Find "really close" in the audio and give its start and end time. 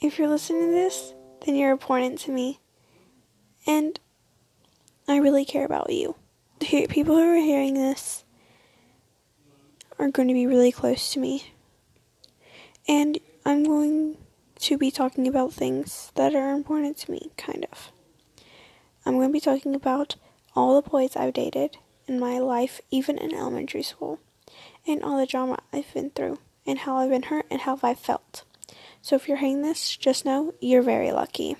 10.46-11.12